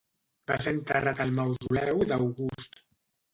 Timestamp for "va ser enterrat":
0.51-1.21